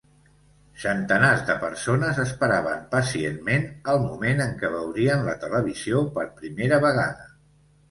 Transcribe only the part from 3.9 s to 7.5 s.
el moment en què veurien la televisió per primera vegada.